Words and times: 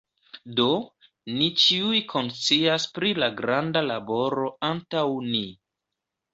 Do, 0.59 0.65
ni 1.41 1.49
ĉiuj 1.65 1.99
konscias 2.15 2.89
pri 2.97 3.13
la 3.21 3.31
granda 3.43 3.87
laboro 3.93 4.51
antaŭ 4.73 5.07
ni. 5.31 5.47